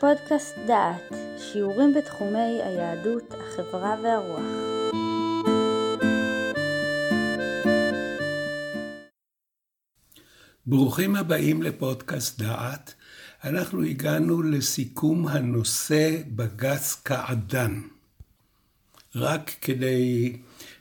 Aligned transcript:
פודקאסט 0.00 0.54
דעת, 0.66 1.12
שיעורים 1.38 1.94
בתחומי 1.94 2.62
היהדות, 2.62 3.34
החברה 3.34 3.96
והרוח. 4.02 4.40
ברוכים 10.66 11.16
הבאים 11.16 11.62
לפודקאסט 11.62 12.40
דעת. 12.40 12.94
אנחנו 13.44 13.82
הגענו 13.82 14.42
לסיכום 14.42 15.28
הנושא 15.28 16.22
בג"ץ 16.26 17.00
קעדאן. 17.02 17.80
רק 19.14 19.50
כדי 19.60 20.36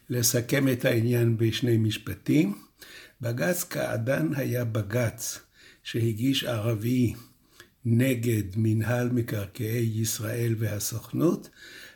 לסכם 0.10 0.68
את 0.68 0.86
העניין 0.86 1.38
בשני 1.38 1.78
משפטים, 1.78 2.58
בג"ץ 3.22 3.64
קעדאן 3.64 4.34
היה 4.36 4.66
בג"ץ 4.66 5.40
שהגיש 5.84 6.44
ערבי 6.44 7.14
נגד 7.92 8.44
מינהל 8.56 9.10
מקרקעי 9.10 9.92
ישראל 9.96 10.56
והסוכנות, 10.58 11.50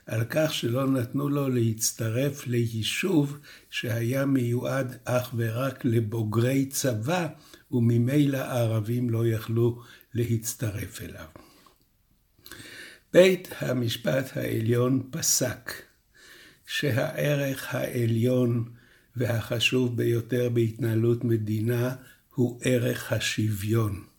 על 0.05 0.23
כך 0.29 0.53
שלא 0.53 0.87
נתנו 0.87 1.29
לו 1.29 1.49
להצטרף 1.49 2.47
ליישוב 2.47 3.37
שהיה 3.69 4.25
מיועד 4.25 4.97
אך 5.05 5.33
ורק 5.37 5.85
לבוגרי 5.85 6.65
צבא, 6.65 7.27
וממילא 7.71 8.37
הערבים 8.37 9.09
לא 9.09 9.27
יכלו 9.27 9.81
להצטרף 10.13 11.01
אליו. 11.01 11.25
בית 13.13 13.47
המשפט 13.59 14.37
העליון 14.37 15.09
פסק 15.11 15.71
שהערך 16.65 17.75
העליון 17.75 18.65
והחשוב 19.15 19.97
ביותר 19.97 20.49
בהתנהלות 20.49 21.23
מדינה 21.23 21.95
הוא 22.35 22.59
ערך 22.63 23.13
השוויון. 23.13 24.12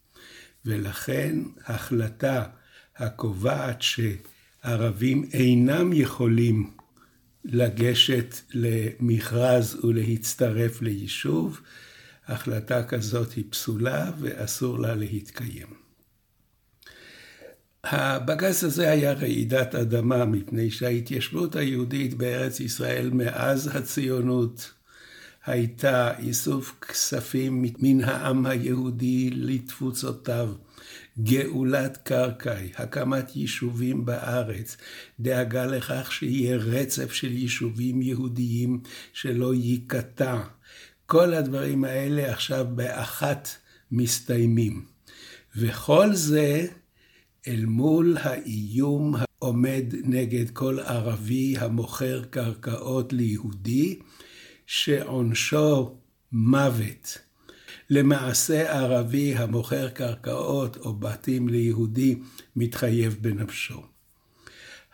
ולכן 0.67 1.37
החלטה 1.67 2.45
הקובעת 2.97 3.83
שערבים 3.83 5.29
אינם 5.33 5.93
יכולים 5.93 6.71
לגשת 7.45 8.35
למכרז 8.55 9.85
ולהצטרף 9.85 10.83
ליישוב, 10.83 11.61
החלטה 12.27 12.83
כזאת 12.83 13.33
היא 13.33 13.45
פסולה 13.51 14.11
ואסור 14.19 14.79
לה 14.79 14.95
להתקיים. 14.95 15.85
הבג"ץ 17.85 18.65
הזה 18.65 18.91
היה 18.91 19.13
רעידת 19.13 19.75
אדמה, 19.75 20.25
מפני 20.25 20.71
שההתיישבות 20.71 21.57
היהודית 21.57 22.15
בארץ 22.15 22.61
ישראל 22.61 23.11
מאז 23.11 23.77
הציונות 23.77 24.73
הייתה 25.47 26.19
איסוף 26.19 26.75
כספים 26.81 27.65
מן 27.79 28.05
העם 28.05 28.47
היהודי 28.47 29.31
לתפוצותיו, 29.31 30.53
גאולת 31.23 31.97
קרקעי, 31.97 32.73
הקמת 32.77 33.37
יישובים 33.37 34.05
בארץ, 34.05 34.77
דאגה 35.21 35.67
לכך 35.67 36.13
שיהיה 36.13 36.57
רצף 36.57 37.13
של 37.13 37.33
יישובים 37.33 38.03
יהודיים 38.03 38.81
שלא 39.13 39.55
ייקטע. 39.55 40.41
כל 41.07 41.35
הדברים 41.35 41.85
האלה 41.85 42.33
עכשיו 42.33 42.67
באחת 42.75 43.49
מסתיימים. 43.93 44.85
וכל 45.57 46.15
זה 46.15 46.67
אל 47.49 47.65
מול 47.65 48.17
האיום 48.21 49.15
העומד 49.19 49.85
נגד 50.05 50.51
כל 50.51 50.81
ערבי 50.81 51.55
המוכר 51.59 52.25
קרקעות 52.31 53.13
ליהודי, 53.13 53.99
שעונשו 54.67 55.97
מוות. 56.33 57.19
למעשה 57.91 58.73
ערבי 58.73 59.35
המוכר 59.35 59.89
קרקעות 59.89 60.77
או 60.77 60.95
בתים 60.95 61.49
ליהודי 61.49 62.19
מתחייב 62.57 63.17
בנפשו. 63.21 63.83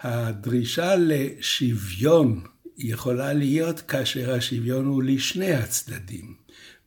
הדרישה 0.00 0.96
לשוויון 0.96 2.40
יכולה 2.78 3.32
להיות 3.32 3.80
כאשר 3.80 4.34
השוויון 4.34 4.86
הוא 4.86 5.02
לשני 5.02 5.52
הצדדים. 5.52 6.34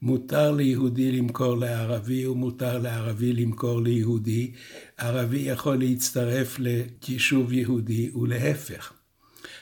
מותר 0.01 0.51
ליהודי 0.51 1.11
למכור 1.11 1.57
לערבי 1.57 2.27
ומותר 2.27 2.79
לערבי 2.79 3.33
למכור 3.33 3.81
ליהודי. 3.81 4.51
ערבי 4.97 5.37
יכול 5.39 5.77
להצטרף 5.79 6.59
ליישוב 6.59 7.53
יהודי 7.53 8.11
ולהפך. 8.15 8.93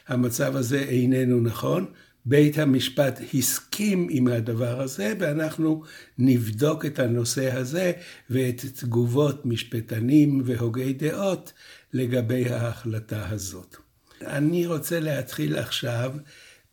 המצב 0.08 0.56
הזה 0.56 0.80
איננו 0.80 1.40
נכון, 1.40 1.86
בית 2.26 2.58
המשפט 2.58 3.20
הסכים 3.34 4.08
עם 4.10 4.28
הדבר 4.28 4.82
הזה, 4.82 5.14
ואנחנו 5.20 5.84
נבדוק 6.18 6.86
את 6.86 7.00
הנושא 7.00 7.54
הזה 7.54 7.92
ואת 8.30 8.66
תגובות 8.76 9.46
משפטנים 9.46 10.42
והוגי 10.46 10.94
דעות 10.94 11.54
לגבי 11.94 12.50
ההחלטה 12.50 13.30
הזאת. 13.30 13.76
אני 14.22 14.68
רוצה 14.68 15.00
להתחיל 15.00 15.58
עכשיו 15.58 16.14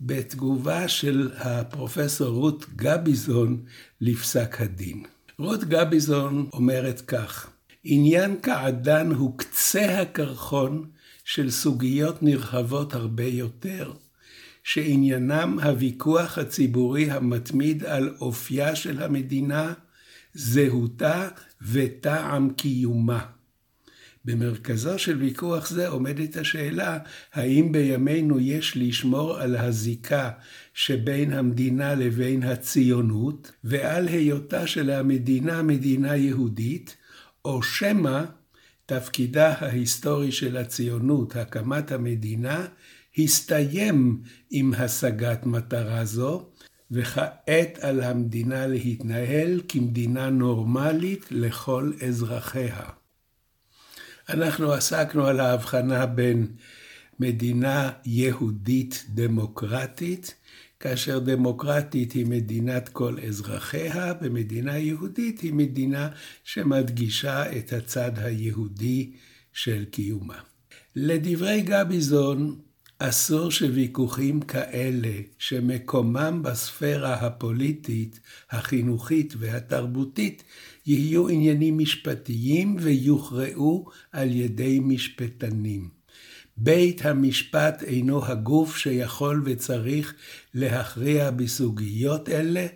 בתגובה 0.00 0.88
של 0.88 1.30
הפרופסור 1.36 2.28
רות 2.28 2.66
גביזון 2.76 3.62
לפסק 4.00 4.60
הדין. 4.60 5.02
רות 5.38 5.64
גביזון 5.64 6.48
אומרת 6.52 7.00
כך: 7.00 7.50
עניין 7.84 8.36
קעדן 8.40 9.12
הוא 9.12 9.38
קצה 9.38 10.00
הקרחון 10.00 10.90
של 11.24 11.50
סוגיות 11.50 12.22
נרחבות 12.22 12.94
הרבה 12.94 13.24
יותר. 13.24 13.92
שעניינם 14.68 15.58
הוויכוח 15.62 16.38
הציבורי 16.38 17.10
המתמיד 17.10 17.84
על 17.84 18.14
אופייה 18.20 18.76
של 18.76 19.02
המדינה, 19.02 19.72
זהותה 20.34 21.28
וטעם 21.62 22.50
קיומה. 22.50 23.26
במרכזו 24.24 24.98
של 24.98 25.16
ויכוח 25.16 25.68
זה 25.68 25.88
עומדת 25.88 26.36
השאלה 26.36 26.98
האם 27.32 27.72
בימינו 27.72 28.40
יש 28.40 28.72
לשמור 28.76 29.38
על 29.38 29.56
הזיקה 29.56 30.30
שבין 30.74 31.32
המדינה 31.32 31.94
לבין 31.94 32.42
הציונות 32.42 33.52
ועל 33.64 34.08
היותה 34.08 34.66
של 34.66 34.90
המדינה 34.90 35.62
מדינה 35.62 36.16
יהודית, 36.16 36.96
או 37.44 37.62
שמא 37.62 38.24
תפקידה 38.86 39.54
ההיסטורי 39.58 40.32
של 40.32 40.56
הציונות, 40.56 41.36
הקמת 41.36 41.92
המדינה, 41.92 42.66
הסתיים 43.18 44.22
עם 44.50 44.72
השגת 44.74 45.46
מטרה 45.46 46.04
זו, 46.04 46.48
וכעת 46.90 47.78
על 47.80 48.00
המדינה 48.00 48.66
להתנהל 48.66 49.60
כמדינה 49.68 50.30
נורמלית 50.30 51.24
לכל 51.30 51.92
אזרחיה. 52.08 52.82
אנחנו 54.28 54.72
עסקנו 54.72 55.26
על 55.26 55.40
ההבחנה 55.40 56.06
בין 56.06 56.46
מדינה 57.20 57.90
יהודית 58.04 59.04
דמוקרטית, 59.08 60.34
כאשר 60.80 61.18
דמוקרטית 61.18 62.12
היא 62.12 62.26
מדינת 62.26 62.88
כל 62.88 63.16
אזרחיה, 63.28 64.12
ומדינה 64.22 64.78
יהודית 64.78 65.40
היא 65.40 65.52
מדינה 65.52 66.08
שמדגישה 66.44 67.58
את 67.58 67.72
הצד 67.72 68.12
היהודי 68.16 69.12
של 69.52 69.84
קיומה. 69.84 70.38
לדברי 70.96 71.62
גביזון, 71.62 72.58
אסור 73.00 73.50
שוויכוחים 73.50 74.40
כאלה, 74.40 75.12
שמקומם 75.38 76.40
בספירה 76.44 77.14
הפוליטית, 77.14 78.20
החינוכית 78.50 79.34
והתרבותית, 79.38 80.42
יהיו 80.86 81.28
עניינים 81.28 81.78
משפטיים 81.78 82.76
ויוכרעו 82.80 83.86
על 84.12 84.34
ידי 84.34 84.80
משפטנים. 84.82 85.88
בית 86.56 87.06
המשפט 87.06 87.82
אינו 87.82 88.24
הגוף 88.26 88.76
שיכול 88.76 89.42
וצריך 89.44 90.14
להכריע 90.54 91.30
בסוגיות 91.30 92.28
אלה, 92.28 92.66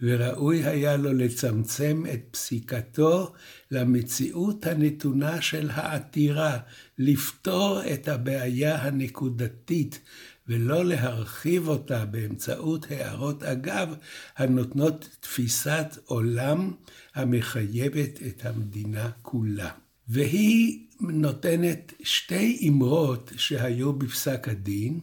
וראוי 0.00 0.64
היה 0.64 0.96
לו 0.96 1.12
לצמצם 1.12 2.04
את 2.14 2.20
פסיקתו 2.30 3.32
למציאות 3.70 4.66
הנתונה 4.66 5.40
של 5.40 5.70
העתירה, 5.72 6.58
לפתור 6.98 7.80
את 7.92 8.08
הבעיה 8.08 8.82
הנקודתית, 8.82 10.00
ולא 10.48 10.84
להרחיב 10.84 11.68
אותה 11.68 12.04
באמצעות 12.04 12.86
הערות 12.90 13.42
אגב 13.42 13.94
הנותנות 14.36 15.16
תפיסת 15.20 15.98
עולם 16.04 16.72
המחייבת 17.14 18.22
את 18.26 18.46
המדינה 18.46 19.10
כולה. 19.22 19.70
והיא 20.08 20.86
נותנת 21.00 21.92
שתי 22.02 22.68
אמרות 22.68 23.32
שהיו 23.36 23.92
בפסק 23.92 24.48
הדין, 24.48 25.00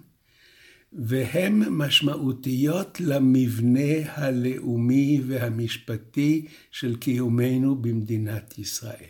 והן 0.96 1.64
משמעותיות 1.70 3.00
למבנה 3.00 4.12
הלאומי 4.14 5.22
והמשפטי 5.28 6.46
של 6.72 6.96
קיומנו 6.96 7.76
במדינת 7.76 8.60
ישראל. 8.60 9.10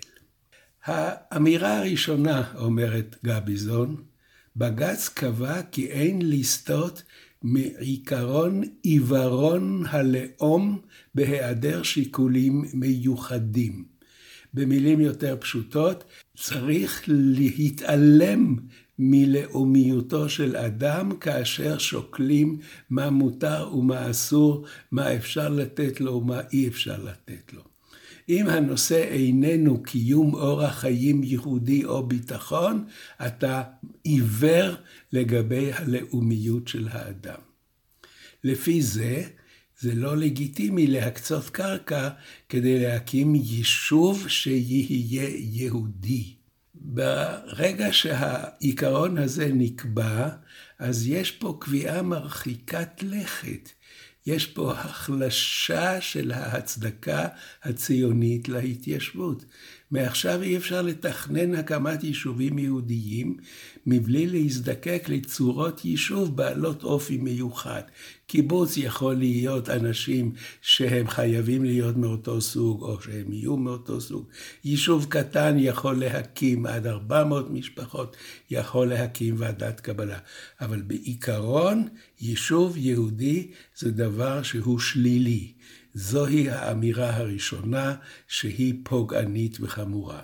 האמירה 0.85 1.77
הראשונה, 1.77 2.53
אומרת 2.55 3.15
גביזון, 3.25 4.03
בג"ץ 4.55 5.09
קבע 5.09 5.61
כי 5.61 5.85
אין 5.87 6.21
לסטות 6.21 7.03
מעיקרון 7.41 8.61
עיוורון 8.83 9.83
הלאום 9.89 10.79
בהיעדר 11.15 11.83
שיקולים 11.83 12.65
מיוחדים. 12.73 13.85
במילים 14.53 15.01
יותר 15.01 15.37
פשוטות, 15.39 16.03
צריך 16.37 17.03
להתעלם 17.07 18.55
מלאומיותו 18.99 20.29
של 20.29 20.55
אדם 20.55 21.17
כאשר 21.17 21.77
שוקלים 21.77 22.59
מה 22.89 23.09
מותר 23.09 23.69
ומה 23.73 24.11
אסור, 24.11 24.65
מה 24.91 25.15
אפשר 25.15 25.49
לתת 25.49 26.01
לו 26.01 26.13
ומה 26.13 26.41
אי 26.53 26.67
אפשר 26.67 27.03
לתת 27.03 27.53
לו. 27.53 27.61
אם 28.29 28.49
הנושא 28.49 29.03
איננו 29.03 29.83
קיום 29.83 30.33
אורח 30.33 30.79
חיים 30.79 31.23
ייחודי 31.23 31.85
או 31.85 32.07
ביטחון, 32.07 32.85
אתה 33.25 33.63
עיוור 34.03 34.75
לגבי 35.13 35.73
הלאומיות 35.73 36.67
של 36.67 36.87
האדם. 36.91 37.39
לפי 38.43 38.81
זה, 38.81 39.23
זה 39.79 39.95
לא 39.95 40.17
לגיטימי 40.17 40.87
להקצות 40.87 41.49
קרקע 41.49 42.09
כדי 42.49 42.79
להקים 42.79 43.35
יישוב 43.35 44.27
שיהיה 44.27 45.29
יהודי. 45.37 46.42
ברגע 46.83 47.93
שהעיקרון 47.93 49.17
הזה 49.17 49.49
נקבע, 49.53 50.29
אז 50.79 51.07
יש 51.07 51.31
פה 51.31 51.57
קביעה 51.61 52.01
מרחיקת 52.01 53.03
לכת. 53.03 53.69
יש 54.25 54.47
פה 54.47 54.71
החלשה 54.71 56.01
של 56.01 56.31
ההצדקה 56.31 57.27
הציונית 57.63 58.49
להתיישבות. 58.49 59.45
מעכשיו 59.93 60.41
אי 60.41 60.57
אפשר 60.57 60.81
לתכנן 60.81 61.55
הקמת 61.55 62.03
יישובים 62.03 62.57
יהודיים 62.57 63.37
מבלי 63.85 64.27
להזדקק 64.27 65.05
לצורות 65.09 65.85
יישוב 65.85 66.37
בעלות 66.37 66.83
אופי 66.83 67.17
מיוחד. 67.17 67.81
קיבוץ 68.27 68.77
יכול 68.77 69.13
להיות 69.13 69.69
אנשים 69.69 70.33
שהם 70.61 71.07
חייבים 71.07 71.63
להיות 71.63 71.97
מאותו 71.97 72.41
סוג, 72.41 72.81
או 72.81 73.01
שהם 73.01 73.33
יהיו 73.33 73.57
מאותו 73.57 74.01
סוג. 74.01 74.27
יישוב 74.63 75.05
קטן 75.09 75.55
יכול 75.59 75.99
להקים 75.99 76.65
עד 76.65 76.87
400 76.87 77.51
משפחות, 77.51 78.17
יכול 78.51 78.87
להקים 78.87 79.35
ועדת 79.37 79.79
קבלה. 79.79 80.19
אבל 80.61 80.81
בעיקרון, 80.81 81.87
יישוב 82.21 82.77
יהודי 82.77 83.51
זה 83.77 83.91
דבר 83.91 84.43
שהוא 84.43 84.79
שלילי. 84.79 85.53
זוהי 85.93 86.49
האמירה 86.49 87.15
הראשונה 87.15 87.95
שהיא 88.27 88.73
פוגענית 88.83 89.57
וחמורה. 89.61 90.21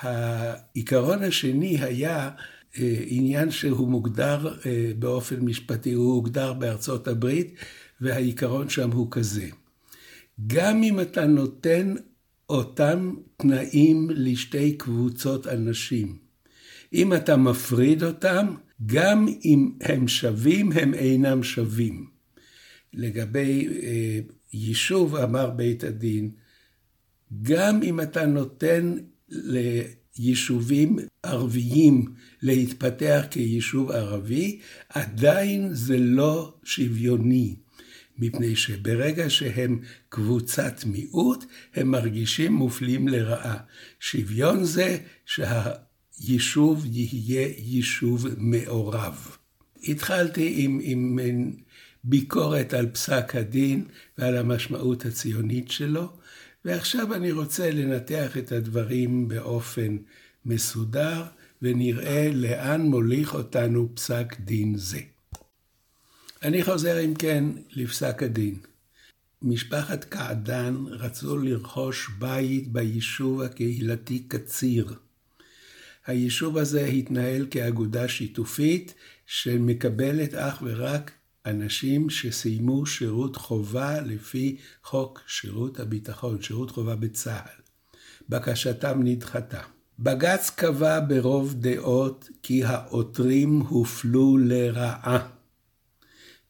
העיקרון 0.00 1.22
השני 1.22 1.78
היה 1.84 2.30
אה, 2.78 2.96
עניין 3.06 3.50
שהוא 3.50 3.88
מוגדר 3.88 4.54
אה, 4.66 4.92
באופן 4.98 5.40
משפטי, 5.40 5.92
הוא 5.92 6.14
הוגדר 6.14 6.52
בארצות 6.52 7.08
הברית, 7.08 7.54
והעיקרון 8.00 8.68
שם 8.68 8.90
הוא 8.90 9.08
כזה. 9.10 9.48
גם 10.46 10.82
אם 10.82 11.00
אתה 11.00 11.26
נותן 11.26 11.94
אותם 12.48 13.14
תנאים 13.36 14.08
לשתי 14.10 14.76
קבוצות 14.76 15.46
אנשים, 15.46 16.18
אם 16.92 17.14
אתה 17.14 17.36
מפריד 17.36 18.02
אותם, 18.02 18.54
גם 18.86 19.26
אם 19.44 19.72
הם 19.80 20.08
שווים, 20.08 20.72
הם 20.72 20.94
אינם 20.94 21.42
שווים. 21.42 22.06
לגבי 22.94 23.68
אה, 23.82 24.20
יישוב, 24.54 25.16
אמר 25.16 25.50
בית 25.50 25.84
הדין, 25.84 26.30
גם 27.42 27.82
אם 27.82 28.00
אתה 28.00 28.26
נותן 28.26 28.94
ליישובים 29.28 30.98
ערביים 31.22 32.04
להתפתח 32.42 33.24
כיישוב 33.30 33.90
ערבי, 33.90 34.60
עדיין 34.88 35.68
זה 35.72 35.98
לא 35.98 36.54
שוויוני. 36.64 37.56
מפני 38.18 38.56
שברגע 38.56 39.30
שהם 39.30 39.80
קבוצת 40.08 40.84
מיעוט, 40.86 41.44
הם 41.74 41.90
מרגישים 41.90 42.52
מופלים 42.52 43.08
לרעה. 43.08 43.56
שוויון 44.00 44.64
זה 44.64 44.98
שהיישוב 45.26 46.84
יהיה 46.86 47.48
יישוב 47.58 48.26
מעורב. 48.36 49.36
התחלתי 49.88 50.54
עם, 50.56 50.80
עם 50.82 51.18
ביקורת 52.04 52.74
על 52.74 52.86
פסק 52.86 53.34
הדין 53.34 53.84
ועל 54.18 54.36
המשמעות 54.36 55.04
הציונית 55.06 55.70
שלו, 55.70 56.12
ועכשיו 56.64 57.14
אני 57.14 57.32
רוצה 57.32 57.70
לנתח 57.70 58.36
את 58.38 58.52
הדברים 58.52 59.28
באופן 59.28 59.96
מסודר, 60.44 61.24
ונראה 61.62 62.30
לאן 62.32 62.80
מוליך 62.80 63.34
אותנו 63.34 63.88
פסק 63.94 64.40
דין 64.40 64.76
זה. 64.76 65.00
אני 66.42 66.64
חוזר 66.64 67.04
אם 67.04 67.14
כן 67.14 67.44
לפסק 67.70 68.22
הדין. 68.22 68.58
משפחת 69.42 70.04
קעדן 70.04 70.74
רצו 70.90 71.38
לרכוש 71.38 72.10
בית 72.18 72.72
ביישוב 72.72 73.42
הקהילתי 73.42 74.18
קציר. 74.28 74.94
היישוב 76.06 76.58
הזה 76.58 76.84
התנהל 76.84 77.46
כאגודה 77.50 78.08
שיתופית 78.08 78.94
שמקבלת 79.26 80.34
אך 80.34 80.62
ורק 80.62 81.10
אנשים 81.46 82.10
שסיימו 82.10 82.86
שירות 82.86 83.36
חובה 83.36 84.00
לפי 84.00 84.56
חוק 84.84 85.20
שירות 85.26 85.80
הביטחון, 85.80 86.42
שירות 86.42 86.70
חובה 86.70 86.96
בצה"ל. 86.96 87.62
בקשתם 88.28 89.00
נדחתה. 89.02 89.60
בג"ץ 89.98 90.50
קבע 90.50 91.00
ברוב 91.08 91.54
דעות 91.54 92.28
כי 92.42 92.64
העותרים 92.64 93.60
הופלו 93.60 94.38
לרעה. 94.38 95.28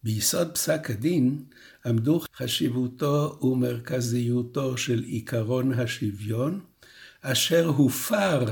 ביסוד 0.02 0.54
פסק 0.54 0.90
הדין 0.90 1.44
עמדו 1.86 2.20
חשיבותו 2.36 3.38
ומרכזיותו 3.42 4.76
של 4.76 5.04
עקרון 5.12 5.72
השוויון, 5.72 6.60
אשר 7.22 7.66
הופר 7.66 8.44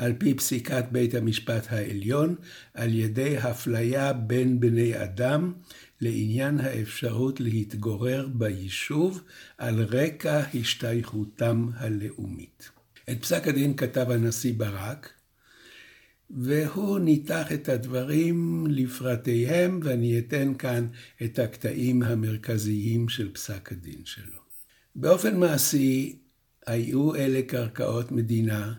על 0.00 0.12
פי 0.18 0.34
פסיקת 0.34 0.84
בית 0.92 1.14
המשפט 1.14 1.66
העליון, 1.70 2.34
על 2.74 2.94
ידי 2.94 3.36
הפליה 3.36 4.12
בין 4.12 4.60
בני 4.60 5.02
אדם 5.02 5.52
לעניין 6.00 6.60
האפשרות 6.60 7.40
להתגורר 7.40 8.28
ביישוב 8.34 9.22
על 9.58 9.82
רקע 9.82 10.42
השתייכותם 10.54 11.68
הלאומית. 11.76 12.70
את 13.10 13.22
פסק 13.22 13.48
הדין 13.48 13.76
כתב 13.76 14.10
הנשיא 14.10 14.54
ברק, 14.56 15.10
והוא 16.30 16.98
ניתח 16.98 17.52
את 17.52 17.68
הדברים 17.68 18.66
לפרטיהם, 18.70 19.80
ואני 19.82 20.18
אתן 20.18 20.54
כאן 20.54 20.86
את 21.24 21.38
הקטעים 21.38 22.02
המרכזיים 22.02 23.08
של 23.08 23.32
פסק 23.32 23.72
הדין 23.72 24.00
שלו. 24.04 24.40
באופן 24.94 25.36
מעשי, 25.36 26.18
היו 26.66 27.14
אלה 27.14 27.42
קרקעות 27.42 28.12
מדינה, 28.12 28.74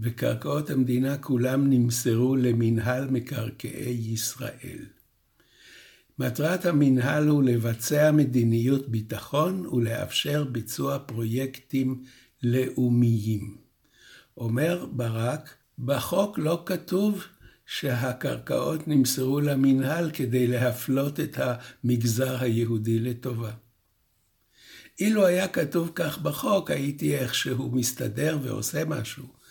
וקרקעות 0.00 0.70
המדינה 0.70 1.18
כולם 1.18 1.70
נמסרו 1.70 2.36
למינהל 2.36 3.10
מקרקעי 3.10 4.12
ישראל. 4.12 4.78
מטרת 6.18 6.66
המינהל 6.66 7.28
הוא 7.28 7.42
לבצע 7.42 8.10
מדיניות 8.12 8.88
ביטחון 8.88 9.66
ולאפשר 9.66 10.44
ביצוע 10.44 10.98
פרויקטים 10.98 12.02
לאומיים. 12.42 13.56
אומר 14.36 14.86
ברק, 14.92 15.54
בחוק 15.78 16.38
לא 16.38 16.62
כתוב 16.66 17.24
שהקרקעות 17.66 18.88
נמסרו 18.88 19.40
למינהל 19.40 20.10
כדי 20.10 20.46
להפלות 20.46 21.20
את 21.20 21.38
המגזר 21.38 22.42
היהודי 22.42 22.98
לטובה. 22.98 23.50
אילו 25.00 25.26
היה 25.26 25.48
כתוב 25.48 25.90
כך 25.94 26.18
בחוק, 26.18 26.70
הייתי 26.70 27.16
איכשהו 27.16 27.70
מסתדר 27.70 28.38
ועושה 28.42 28.84
משהו. 28.84 29.41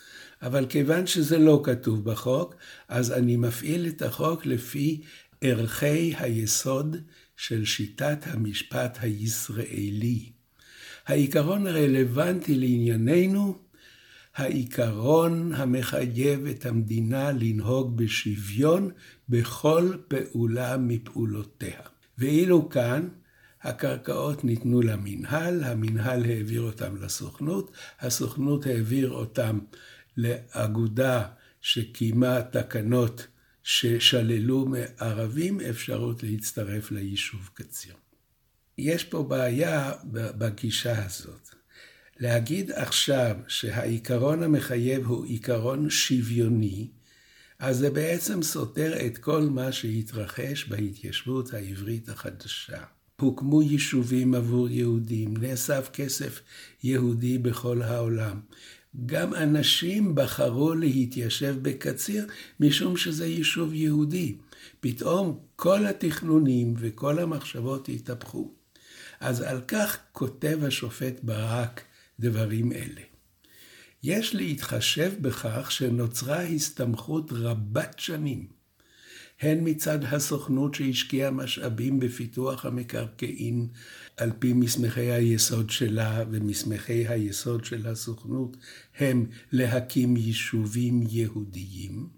אבל 0.42 0.66
כיוון 0.66 1.06
שזה 1.06 1.38
לא 1.38 1.60
כתוב 1.64 2.04
בחוק, 2.04 2.54
אז 2.88 3.12
אני 3.12 3.36
מפעיל 3.36 3.86
את 3.86 4.02
החוק 4.02 4.46
לפי 4.46 5.00
ערכי 5.40 6.14
היסוד 6.18 6.96
של 7.36 7.64
שיטת 7.64 8.18
המשפט 8.26 8.98
הישראלי. 9.00 10.32
העיקרון 11.06 11.66
הרלוונטי 11.66 12.54
לענייננו, 12.54 13.58
העיקרון 14.34 15.52
המחייב 15.54 16.46
את 16.46 16.66
המדינה 16.66 17.32
לנהוג 17.32 17.96
בשוויון 17.96 18.90
בכל 19.28 19.92
פעולה 20.08 20.76
מפעולותיה. 20.76 21.80
ואילו 22.18 22.68
כאן, 22.68 23.08
הקרקעות 23.62 24.44
ניתנו 24.44 24.82
למינהל, 24.82 25.64
המינהל 25.64 26.24
העביר 26.24 26.62
אותם 26.62 26.96
לסוכנות, 26.96 27.70
הסוכנות 28.00 28.66
העביר 28.66 29.10
אותם 29.10 29.58
לאגודה 30.16 31.28
שקיימה 31.60 32.42
תקנות 32.42 33.26
ששללו 33.62 34.66
מערבים 34.66 35.60
אפשרות 35.60 36.22
להצטרף 36.22 36.90
ליישוב 36.90 37.50
קציר. 37.54 37.94
יש 38.78 39.04
פה 39.04 39.22
בעיה 39.22 39.92
בגישה 40.12 41.04
הזאת. 41.04 41.48
להגיד 42.20 42.70
עכשיו 42.70 43.36
שהעיקרון 43.48 44.42
המחייב 44.42 45.06
הוא 45.06 45.24
עיקרון 45.24 45.90
שוויוני, 45.90 46.88
אז 47.58 47.78
זה 47.78 47.90
בעצם 47.90 48.42
סותר 48.42 49.06
את 49.06 49.18
כל 49.18 49.40
מה 49.40 49.72
שהתרחש 49.72 50.68
בהתיישבות 50.68 51.54
העברית 51.54 52.08
החדשה. 52.08 52.82
הוקמו 53.20 53.62
יישובים 53.62 54.34
עבור 54.34 54.68
יהודים, 54.68 55.36
נאסף 55.36 55.90
כסף 55.92 56.40
יהודי 56.82 57.38
בכל 57.38 57.82
העולם. 57.82 58.40
גם 59.06 59.34
אנשים 59.34 60.14
בחרו 60.14 60.74
להתיישב 60.74 61.56
בקציר 61.62 62.26
משום 62.60 62.96
שזה 62.96 63.26
יישוב 63.26 63.74
יהודי. 63.74 64.36
פתאום 64.80 65.38
כל 65.56 65.86
התכנונים 65.86 66.74
וכל 66.78 67.18
המחשבות 67.18 67.88
התהפכו. 67.88 68.52
אז 69.20 69.40
על 69.40 69.60
כך 69.68 69.98
כותב 70.12 70.58
השופט 70.66 71.20
ברק 71.22 71.82
דברים 72.20 72.72
אלה. 72.72 73.00
יש 74.02 74.34
להתחשב 74.34 75.12
בכך 75.20 75.72
שנוצרה 75.72 76.42
הסתמכות 76.42 77.32
רבת 77.32 77.94
שנים, 77.98 78.46
הן 79.42 79.58
מצד 79.62 80.04
הסוכנות 80.04 80.74
שהשקיעה 80.74 81.30
משאבים 81.30 82.00
בפיתוח 82.00 82.66
המקרקעין 82.66 83.68
על 84.16 84.32
פי 84.38 84.52
מסמכי 84.52 85.12
היסוד 85.12 85.70
שלה, 85.70 86.24
ומסמכי 86.30 87.08
היסוד 87.08 87.64
של 87.64 87.86
הסוכנות 87.86 88.56
הם 88.98 89.26
להקים 89.52 90.16
יישובים 90.16 91.02
יהודיים, 91.08 92.08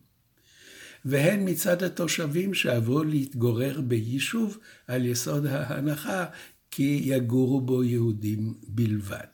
והן 1.04 1.48
מצד 1.48 1.82
התושבים 1.82 2.54
שעברו 2.54 3.04
להתגורר 3.04 3.80
ביישוב 3.80 4.58
על 4.86 5.06
יסוד 5.06 5.46
ההנחה 5.46 6.24
כי 6.70 7.00
יגורו 7.04 7.60
בו 7.60 7.84
יהודים 7.84 8.54
בלבד. 8.68 9.26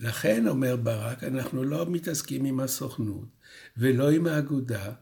לכן, 0.00 0.48
אומר 0.48 0.76
ברק, 0.76 1.24
אנחנו 1.24 1.64
לא 1.64 1.86
מתעסקים 1.90 2.44
עם 2.44 2.60
הסוכנות 2.60 3.28
ולא 3.76 4.10
עם 4.10 4.26
האגודה. 4.26 4.92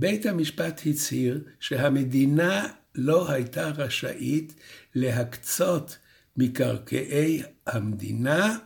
בית 0.00 0.26
המשפט 0.26 0.80
הצהיר 0.86 1.44
שהמדינה 1.60 2.66
לא 2.94 3.30
הייתה 3.30 3.68
רשאית 3.68 4.54
להקצות 4.94 5.98
מקרקעי 6.36 7.42
המדינה 7.66 8.58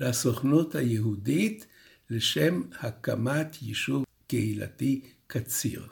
לסוכנות 0.00 0.74
היהודית 0.74 1.66
לשם 2.10 2.62
הקמת 2.80 3.62
יישוב 3.62 4.04
קהילתי 4.26 5.00
קציר. 5.26 5.86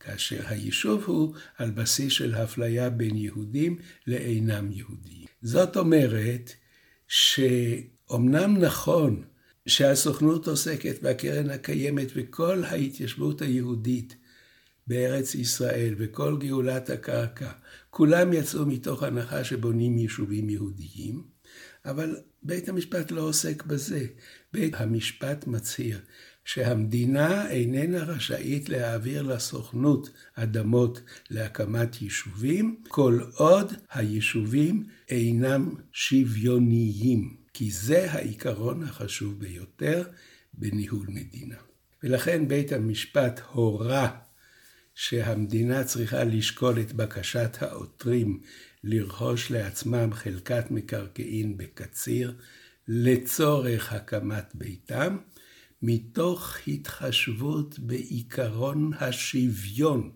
כאשר 0.00 0.40
היישוב 0.46 1.04
הוא 1.06 1.34
על 1.58 1.70
בסיס 1.70 2.12
של 2.12 2.34
אפליה 2.34 2.90
בין 2.90 3.16
יהודים 3.16 3.78
לאינם 4.06 4.72
יהודים. 4.72 5.26
זאת 5.42 5.76
אומרת 5.76 6.52
שאומנם 7.08 8.56
נכון 8.56 9.24
שהסוכנות 9.66 10.48
עוסקת 10.48 10.98
והקרן 11.02 11.50
הקיימת 11.50 12.08
וכל 12.14 12.64
ההתיישבות 12.64 13.42
היהודית 13.42 14.16
בארץ 14.86 15.34
ישראל 15.34 15.94
וכל 15.98 16.36
גאולת 16.40 16.90
הקרקע, 16.90 17.50
כולם 17.90 18.32
יצאו 18.32 18.66
מתוך 18.66 19.02
הנחה 19.02 19.44
שבונים 19.44 19.98
יישובים 19.98 20.50
יהודיים, 20.50 21.24
אבל 21.84 22.16
בית 22.42 22.68
המשפט 22.68 23.10
לא 23.10 23.20
עוסק 23.20 23.66
בזה. 23.66 24.06
בית 24.52 24.74
המשפט 24.74 25.46
מצהיר 25.46 26.00
שהמדינה 26.44 27.50
איננה 27.50 28.04
רשאית 28.04 28.68
להעביר 28.68 29.22
לסוכנות 29.22 30.10
אדמות 30.34 31.00
להקמת 31.30 32.02
יישובים, 32.02 32.76
כל 32.88 33.20
עוד 33.34 33.72
היישובים 33.90 34.84
אינם 35.10 35.74
שוויוניים, 35.92 37.36
כי 37.58 37.70
זה 37.70 38.12
העיקרון 38.12 38.82
החשוב 38.82 39.40
ביותר 39.40 40.08
בניהול 40.54 41.06
מדינה. 41.08 41.56
ולכן 42.02 42.48
בית 42.48 42.72
המשפט 42.72 43.40
הורה 43.52 44.18
שהמדינה 44.94 45.84
צריכה 45.84 46.24
לשקול 46.24 46.80
את 46.80 46.92
בקשת 46.92 47.56
העותרים 47.60 48.40
לרכוש 48.84 49.50
לעצמם 49.50 50.10
חלקת 50.12 50.70
מקרקעין 50.70 51.56
בקציר 51.56 52.34
לצורך 52.88 53.92
הקמת 53.92 54.54
ביתם, 54.54 55.16
מתוך 55.82 56.56
התחשבות 56.68 57.78
בעיקרון 57.78 58.90
השוויון, 59.00 60.10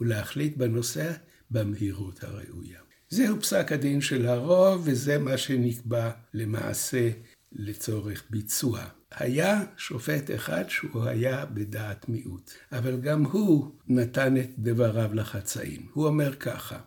ולהחליט 0.00 0.56
בנושא 0.56 1.12
במהירות 1.50 2.24
הראויה. 2.24 2.87
זהו 3.10 3.40
פסק 3.40 3.72
הדין 3.72 4.00
של 4.00 4.26
הרוב, 4.26 4.82
וזה 4.84 5.18
מה 5.18 5.36
שנקבע 5.36 6.10
למעשה 6.34 7.10
לצורך 7.52 8.24
ביצוע. 8.30 8.84
היה 9.14 9.64
שופט 9.76 10.30
אחד 10.34 10.64
שהוא 10.68 11.04
היה 11.04 11.44
בדעת 11.46 12.08
מיעוט, 12.08 12.50
אבל 12.72 13.00
גם 13.00 13.24
הוא 13.24 13.70
נתן 13.86 14.36
את 14.36 14.50
דבריו 14.58 15.14
לחצאים. 15.14 15.86
הוא 15.92 16.06
אומר 16.06 16.34
ככה, 16.34 16.78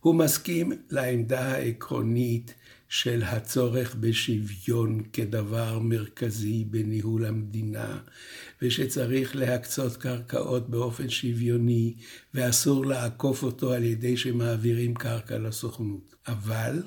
הוא 0.00 0.14
מסכים 0.14 0.72
לעמדה 0.90 1.52
העקרונית 1.52 2.54
של 2.88 3.22
הצורך 3.22 3.94
בשוויון 4.00 5.02
כדבר 5.12 5.78
מרכזי 5.78 6.64
בניהול 6.64 7.24
המדינה, 7.24 7.98
ושצריך 8.62 9.36
להקצות 9.36 9.96
קרקעות 9.96 10.70
באופן 10.70 11.08
שוויוני, 11.08 11.94
ואסור 12.34 12.86
לעקוף 12.86 13.42
אותו 13.42 13.72
על 13.72 13.84
ידי 13.84 14.16
שמעבירים 14.16 14.94
קרקע 14.94 15.38
לסוכנות. 15.38 16.14
אבל, 16.26 16.82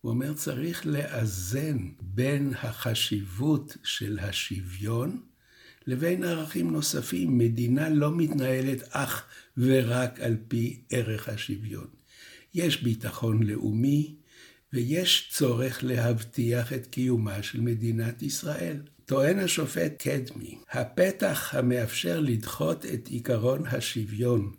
הוא 0.00 0.10
אומר, 0.10 0.34
צריך 0.34 0.86
לאזן 0.86 1.78
בין 2.00 2.52
החשיבות 2.62 3.76
של 3.84 4.18
השוויון 4.18 5.20
לבין 5.86 6.24
ערכים 6.24 6.70
נוספים. 6.70 7.38
מדינה 7.38 7.88
לא 7.88 8.16
מתנהלת 8.16 8.82
אך 8.90 9.24
ורק 9.56 10.20
על 10.20 10.36
פי 10.48 10.82
ערך 10.90 11.28
השוויון. 11.28 11.86
יש 12.54 12.82
ביטחון 12.82 13.42
לאומי, 13.42 14.14
ויש 14.72 15.28
צורך 15.32 15.84
להבטיח 15.84 16.72
את 16.72 16.86
קיומה 16.86 17.42
של 17.42 17.60
מדינת 17.60 18.22
ישראל. 18.22 18.76
טוען 19.06 19.38
השופט 19.38 20.02
קדמי, 20.02 20.58
הפתח 20.70 21.54
המאפשר 21.54 22.20
לדחות 22.20 22.86
את 22.86 23.08
עקרון 23.12 23.66
השוויון 23.66 24.52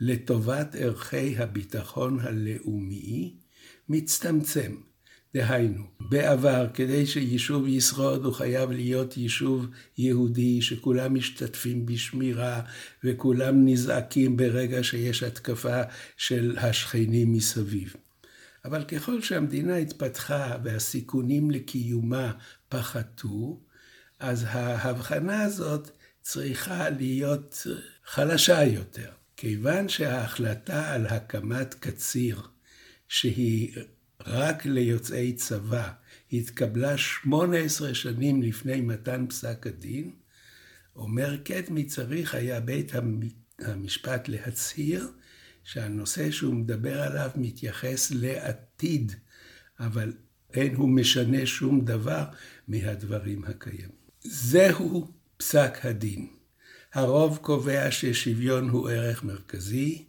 לטובת 0.00 0.74
ערכי 0.78 1.38
הביטחון 1.38 2.20
הלאומי 2.20 3.34
מצטמצם. 3.88 4.74
דהיינו, 5.34 5.82
בעבר, 6.00 6.66
כדי 6.74 7.06
שיישוב 7.06 7.68
ישרוד, 7.68 8.24
הוא 8.24 8.34
חייב 8.34 8.70
להיות 8.70 9.16
יישוב 9.16 9.66
יהודי, 9.98 10.62
שכולם 10.62 11.14
משתתפים 11.14 11.86
בשמירה, 11.86 12.60
וכולם 13.04 13.68
נזעקים 13.68 14.36
ברגע 14.36 14.82
שיש 14.82 15.22
התקפה 15.22 15.82
של 16.16 16.56
השכנים 16.58 17.32
מסביב. 17.32 17.94
אבל 18.68 18.84
ככל 18.84 19.22
שהמדינה 19.22 19.76
התפתחה 19.76 20.56
והסיכונים 20.64 21.50
לקיומה 21.50 22.32
פחתו, 22.68 23.60
אז 24.18 24.44
ההבחנה 24.48 25.42
הזאת 25.42 25.90
צריכה 26.20 26.90
להיות 26.90 27.66
חלשה 28.04 28.64
יותר. 28.64 29.10
כיוון 29.36 29.88
שההחלטה 29.88 30.94
על 30.94 31.06
הקמת 31.06 31.74
קציר, 31.74 32.42
שהיא 33.08 33.76
רק 34.26 34.66
ליוצאי 34.66 35.32
צבא, 35.32 35.90
התקבלה 36.32 36.98
18 36.98 37.94
שנים 37.94 38.42
לפני 38.42 38.80
מתן 38.80 39.26
פסק 39.28 39.66
הדין, 39.66 40.10
אומר 40.96 41.36
קדמי 41.36 41.84
צריך 41.84 42.34
היה 42.34 42.60
בית 42.60 42.92
המשפט 43.58 44.28
להצהיר 44.28 45.08
שהנושא 45.68 46.30
שהוא 46.30 46.54
מדבר 46.54 47.02
עליו 47.02 47.30
מתייחס 47.34 48.10
לעתיד, 48.10 49.12
אבל 49.80 50.12
אין 50.54 50.74
הוא 50.74 50.88
משנה 50.88 51.46
שום 51.46 51.84
דבר 51.84 52.24
מהדברים 52.68 53.44
הקיימים. 53.44 53.90
זהו 54.20 55.12
פסק 55.36 55.78
הדין. 55.82 56.26
הרוב 56.94 57.38
קובע 57.42 57.90
ששוויון 57.90 58.68
הוא 58.68 58.90
ערך 58.90 59.24
מרכזי. 59.24 60.04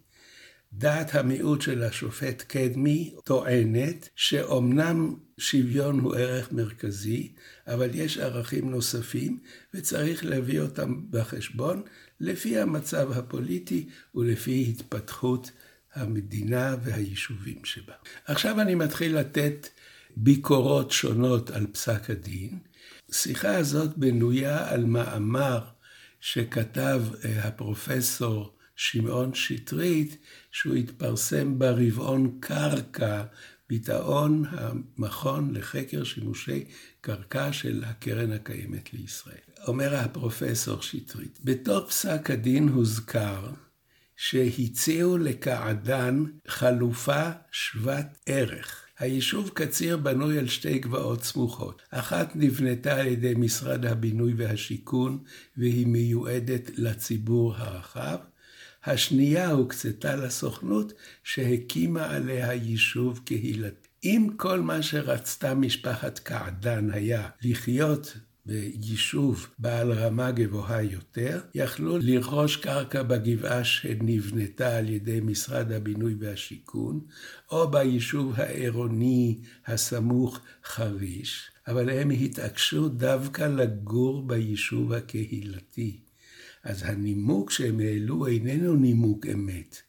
דעת 0.74 1.16
המיעוט 1.16 1.62
של 1.62 1.84
השופט 1.84 2.42
קדמי 2.48 3.16
טוענת 3.26 4.10
שאומנם 4.16 5.16
שוויון 5.38 6.00
הוא 6.00 6.16
ערך 6.16 6.52
מרכזי, 6.52 7.34
אבל 7.68 7.90
יש 7.94 8.18
ערכים 8.18 8.72
נוספים 8.72 9.40
וצריך 9.74 10.26
להביא 10.26 10.62
אותם 10.62 11.02
בחשבון 11.10 11.84
לפי 12.20 12.58
המצב 12.58 13.12
הפוליטי 13.12 13.90
ולפי 14.16 14.66
התפתחות 14.70 15.52
המדינה 15.94 16.76
והיישובים 16.84 17.66
שבה. 17.66 17.94
עכשיו 18.26 18.62
אני 18.62 18.76
מתחיל 18.76 19.18
לתת 19.18 19.68
ביקורות 20.18 20.92
שונות 20.92 21.50
על 21.50 21.68
פסק 21.68 22.10
הדין. 22.10 22.60
השיחה 23.10 23.56
הזאת 23.56 23.98
בנויה 23.98 24.70
על 24.70 24.86
מאמר 24.86 25.60
שכתב 26.20 27.02
אה, 27.26 27.48
הפרופסור 27.48 28.56
שמעון 28.76 29.34
שטרית, 29.34 30.18
שהוא 30.52 30.76
התפרסם 30.76 31.60
ברבעון 31.60 32.38
קרקע 32.40 33.24
ביטאון 33.70 34.44
המכון 34.50 35.54
לחקר 35.56 36.04
שימושי 36.04 36.66
קרקע 37.02 37.54
של 37.54 37.84
הקרן 37.86 38.32
הקיימת 38.32 38.94
לישראל. 38.94 39.36
אומר 39.68 39.96
הפרופסור 39.96 40.82
שטרית, 40.82 41.40
בתוך 41.44 41.90
פסק 41.90 42.30
הדין 42.32 42.68
הוזכר 42.68 43.50
שהציעו 44.16 45.18
לקעדן 45.18 46.24
חלופה 46.48 47.30
שוות 47.52 48.06
ערך. 48.26 48.86
היישוב 49.00 49.50
קציר 49.54 49.98
בנוי 49.98 50.40
על 50.40 50.48
שתי 50.48 50.80
גבעות 50.80 51.24
סמוכות. 51.24 51.82
אחת 51.92 52.36
נבנתה 52.36 52.96
על 52.96 53.08
ידי 53.08 53.34
משרד 53.38 53.86
הבינוי 53.86 54.34
והשיכון 54.38 55.24
והיא 55.58 55.88
מיועדת 55.88 56.70
לציבור 56.78 57.56
הרחב. 57.56 58.18
השנייה 58.86 59.52
הוקצתה 59.52 60.16
לסוכנות 60.16 60.94
שהקימה 61.24 62.06
עליה 62.06 62.54
יישוב 62.54 63.20
קהילתי. 63.26 63.88
אם 64.04 64.28
כל 64.38 64.62
מה 64.62 64.82
שרצתה 64.82 65.54
משפחת 65.54 66.20
קעדן 66.20 66.92
היה 66.92 67.30
לחיות 67.42 68.18
ביישוב 68.46 69.48
בעל 69.60 69.92
רמה 69.92 70.32
גבוהה 70.32 70.84
יותר, 70.84 71.42
יכלו 71.56 71.98
לרכוש 71.98 72.56
קרקע 72.56 73.04
בגבעה 73.04 73.64
שנבנתה 73.64 74.78
על 74.78 74.90
ידי 74.90 75.20
משרד 75.24 75.72
הבינוי 75.72 76.16
והשיכון, 76.20 77.00
או 77.52 77.72
ביישוב 77.72 78.34
העירוני 78.36 79.40
הסמוך 79.68 80.40
חריש, 80.66 81.52
אבל 81.68 81.90
הם 81.90 82.10
התעקשו 82.10 82.90
דווקא 82.90 83.44
לגור 83.44 84.28
ביישוב 84.28 84.94
הקהילתי. 84.94 86.00
אז 86.70 86.84
הנימוק 86.84 87.52
שהם 87.52 87.80
העלו 87.80 88.28
איננו 88.28 88.76
נימוק 88.76 89.26
אמת. 89.26 89.82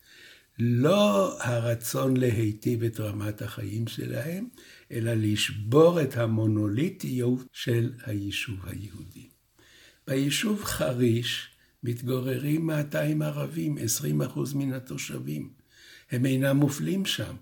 לא 0.58 1.36
הרצון 1.42 2.16
להיטיב 2.16 2.82
את 2.82 3.00
רמת 3.00 3.42
החיים 3.42 3.86
שלהם, 3.86 4.48
אלא 4.90 5.14
לשבור 5.14 6.02
את 6.02 6.16
המונוליטיות 6.16 7.46
של 7.52 7.92
היישוב 8.06 8.56
היהודי. 8.66 9.28
ביישוב 10.06 10.64
חריש 10.64 11.48
מתגוררים 11.82 12.66
200 12.66 13.22
ערבים, 13.22 13.78
20% 13.78 13.80
מן 14.54 14.72
התושבים. 14.72 15.50
הם 16.10 16.26
אינם 16.26 16.56
מופלים 16.56 17.06
שם. 17.06 17.34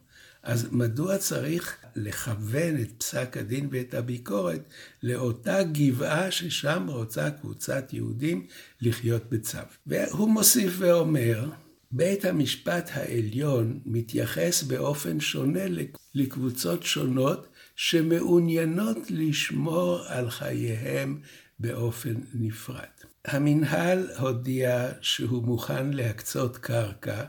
אז 0.42 0.68
מדוע 0.72 1.18
צריך 1.18 1.76
לכוון 1.96 2.80
את 2.80 2.88
פסק 2.98 3.36
הדין 3.36 3.68
ואת 3.70 3.94
הביקורת 3.94 4.60
לאותה 5.02 5.62
גבעה 5.62 6.30
ששם 6.30 6.86
רוצה 6.88 7.30
קבוצת 7.30 7.92
יהודים 7.92 8.46
לחיות 8.80 9.30
בצו? 9.30 9.58
והוא 9.86 10.30
מוסיף 10.30 10.72
ואומר, 10.78 11.50
בית 11.90 12.24
המשפט 12.24 12.90
העליון 12.94 13.80
מתייחס 13.86 14.62
באופן 14.62 15.20
שונה 15.20 15.64
לקבוצות 16.14 16.82
שונות 16.82 17.48
שמעוניינות 17.76 18.98
לשמור 19.10 20.00
על 20.06 20.30
חייהם 20.30 21.20
באופן 21.58 22.14
נפרד. 22.34 22.84
המינהל 23.24 24.08
הודיע 24.18 24.88
שהוא 25.00 25.44
מוכן 25.44 25.90
להקצות 25.90 26.56
קרקע 26.56 27.24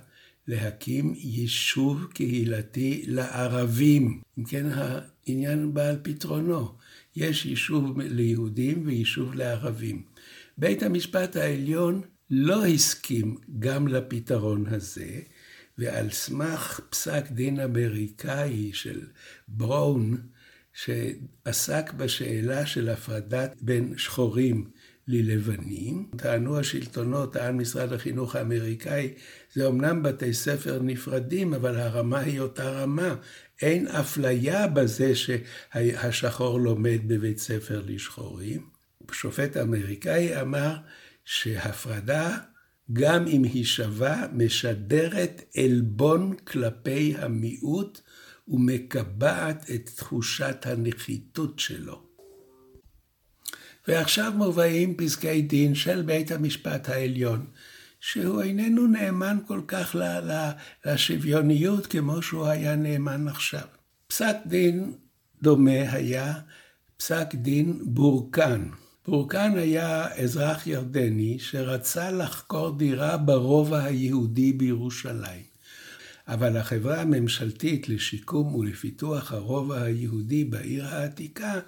להקים 0.49 1.13
יישוב 1.17 2.07
קהילתי 2.13 3.03
לערבים. 3.07 4.21
אם 4.39 4.43
כן, 4.43 4.65
העניין 4.71 5.73
בא 5.73 5.89
על 5.89 5.97
פתרונו. 6.01 6.75
יש 7.15 7.45
יישוב 7.45 7.99
ליהודים 7.99 8.83
ויישוב 8.85 9.33
לערבים. 9.33 10.03
בית 10.57 10.83
המשפט 10.83 11.35
העליון 11.35 12.01
לא 12.29 12.65
הסכים 12.65 13.37
גם 13.59 13.87
לפתרון 13.87 14.65
הזה, 14.67 15.19
ועל 15.77 16.09
סמך 16.09 16.79
פסק 16.89 17.31
דין 17.31 17.59
אמריקאי 17.59 18.69
של 18.73 19.01
בראון, 19.47 20.17
שעסק 20.73 21.93
בשאלה 21.93 22.65
של 22.65 22.89
הפרדת 22.89 23.55
בין 23.61 23.93
שחורים 23.97 24.69
ללבנים. 25.09 26.09
טענו 26.17 26.59
השלטונות, 26.59 27.33
טען 27.33 27.57
משרד 27.57 27.93
החינוך 27.93 28.35
האמריקאי, 28.35 29.13
זה 29.53 29.67
אמנם 29.67 30.03
בתי 30.03 30.33
ספר 30.33 30.79
נפרדים, 30.81 31.53
אבל 31.53 31.75
הרמה 31.75 32.19
היא 32.19 32.39
אותה 32.39 32.69
רמה. 32.69 33.15
אין 33.61 33.87
אפליה 33.87 34.67
בזה 34.67 35.13
שהשחור 35.15 36.59
לומד 36.59 36.99
בבית 37.07 37.39
ספר 37.39 37.83
לשחורים. 37.85 38.69
שופט 39.11 39.57
אמריקאי 39.57 40.41
אמר 40.41 40.75
שהפרדה, 41.25 42.37
גם 42.93 43.27
אם 43.27 43.43
היא 43.43 43.65
שווה, 43.65 44.27
משדרת 44.33 45.41
עלבון 45.57 46.35
כלפי 46.35 47.15
המיעוט 47.17 48.01
ומקבעת 48.47 49.65
את 49.75 49.89
תחושת 49.95 50.65
הנחיתות 50.65 51.59
שלו. 51.59 52.08
ועכשיו 53.87 54.33
מובאים 54.35 54.97
פסקי 54.97 55.41
דין 55.41 55.75
של 55.75 56.01
בית 56.01 56.31
המשפט 56.31 56.89
העליון, 56.89 57.45
שהוא 57.99 58.41
איננו 58.41 58.87
נאמן 58.87 59.37
כל 59.47 59.61
כך 59.67 59.95
לשוויוניות 60.85 61.87
כמו 61.87 62.21
שהוא 62.21 62.45
היה 62.47 62.75
נאמן 62.75 63.27
עכשיו. 63.27 63.67
פסק 64.07 64.35
דין 64.45 64.93
דומה 65.41 65.91
היה 65.91 66.33
פסק 66.97 67.35
דין 67.35 67.79
בורקן. 67.83 68.69
בורקן 69.07 69.57
היה 69.57 70.07
אזרח 70.15 70.67
ירדני 70.67 71.39
שרצה 71.39 72.11
לחקור 72.11 72.77
דירה 72.77 73.17
ברובע 73.17 73.83
היהודי 73.83 74.53
בירושלים. 74.53 75.49
אבל 76.27 76.57
החברה 76.57 77.01
הממשלתית 77.01 77.89
לשיקום 77.89 78.55
ולפיתוח 78.55 79.31
הרובע 79.33 79.81
היהודי 79.81 80.43
בעיר 80.43 80.85
העתיקה 80.85 81.59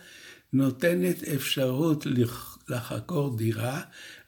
נותנת 0.54 1.24
אפשרות 1.24 2.06
לחקור 2.70 3.38
דירה 3.38 3.82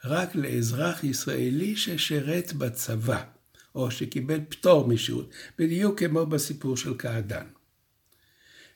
רק 0.06 0.36
לאזרח 0.36 1.04
ישראלי 1.04 1.76
ששירת 1.76 2.54
בצבא, 2.54 3.24
או 3.76 3.92
שקיבל 3.92 4.40
פטור 4.50 4.88
משירות, 4.88 5.34
בדיוק 5.60 6.00
כמו 6.04 6.26
בסיפור 6.26 6.78
של 6.78 6.94
קעדאן. 6.94 7.48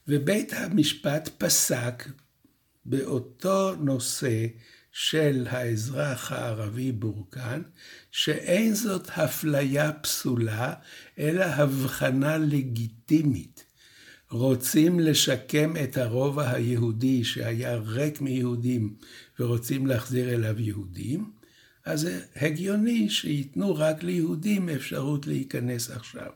ובית 0.07 0.53
המשפט 0.53 1.29
פסק 1.37 2.03
באותו 2.85 3.75
נושא 3.75 4.45
של 4.91 5.47
האזרח 5.49 6.31
הערבי 6.31 6.91
בורקן, 6.91 7.61
שאין 8.11 8.73
זאת 8.73 9.09
הפליה 9.15 9.93
פסולה, 9.93 10.73
אלא 11.19 11.43
הבחנה 11.43 12.37
לגיטימית. 12.37 13.66
רוצים 14.31 14.99
לשקם 14.99 15.73
את 15.83 15.97
הרובע 15.97 16.51
היהודי 16.51 17.23
שהיה 17.23 17.75
ריק 17.75 18.21
מיהודים 18.21 18.95
ורוצים 19.39 19.87
להחזיר 19.87 20.33
אליו 20.33 20.59
יהודים, 20.59 21.31
אז 21.85 22.01
זה 22.01 22.21
הגיוני 22.35 23.09
שייתנו 23.09 23.75
רק 23.75 24.03
ליהודים 24.03 24.69
אפשרות 24.69 25.27
להיכנס 25.27 25.91
עכשיו. 25.91 26.29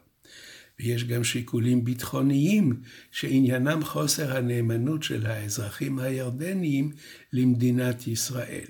ויש 0.79 1.03
גם 1.03 1.23
שיקולים 1.23 1.85
ביטחוניים 1.85 2.81
שעניינם 3.11 3.83
חוסר 3.83 4.37
הנאמנות 4.37 5.03
של 5.03 5.25
האזרחים 5.25 5.99
הירדניים 5.99 6.91
למדינת 7.33 8.07
ישראל. 8.07 8.67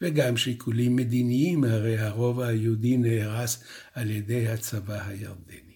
וגם 0.00 0.36
שיקולים 0.36 0.96
מדיניים, 0.96 1.64
הרי 1.64 1.98
הרובע 1.98 2.46
היהודי 2.46 2.96
נהרס 2.96 3.64
על 3.94 4.10
ידי 4.10 4.48
הצבא 4.48 5.08
הירדני. 5.08 5.67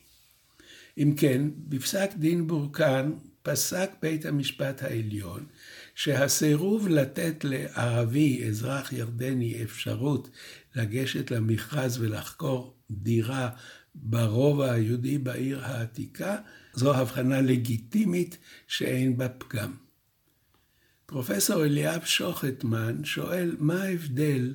אם 0.98 1.14
כן, 1.16 1.42
בפסק 1.68 2.10
דין 2.16 2.46
בורקן 2.46 3.12
פסק 3.42 3.90
בית 4.02 4.26
המשפט 4.26 4.82
העליון 4.82 5.46
שהסירוב 5.94 6.88
לתת 6.88 7.44
לערבי, 7.44 8.48
אזרח 8.48 8.92
ירדני, 8.92 9.62
אפשרות 9.62 10.30
לגשת 10.76 11.30
למכרז 11.30 12.00
ולחקור 12.00 12.76
דירה 12.90 13.50
ברובע 13.94 14.72
היהודי 14.72 15.18
בעיר 15.18 15.64
העתיקה, 15.64 16.36
זו 16.74 16.94
הבחנה 16.94 17.40
לגיטימית 17.40 18.38
שאין 18.66 19.16
בה 19.16 19.28
פגם. 19.28 19.74
פרופסור 21.06 21.64
אליאב 21.64 22.04
שוחטמן 22.04 23.04
שואל 23.04 23.56
מה 23.58 23.82
ההבדל 23.82 24.54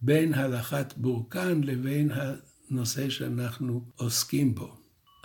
בין 0.00 0.34
הלכת 0.34 0.94
בורקן 0.96 1.60
לבין 1.60 2.10
הנושא 2.14 3.10
שאנחנו 3.10 3.84
עוסקים 3.96 4.54
בו. 4.54 4.79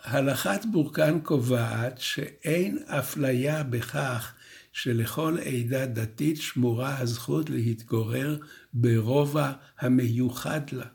הלכת 0.06 0.62
בורקן 0.72 1.20
קובעת 1.20 2.00
שאין 2.00 2.78
אפליה 2.88 3.64
בכך 3.64 4.34
שלכל 4.74 5.38
עדה 5.46 5.86
דתית 5.86 6.42
שמורה 6.42 7.00
הזכות 7.00 7.50
להתגורר 7.50 8.38
ברובע 8.74 9.52
המיוחד 9.80 10.62
לה. 10.72 10.86